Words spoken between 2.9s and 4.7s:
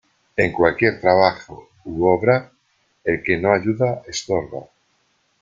el que no ayuda estorba.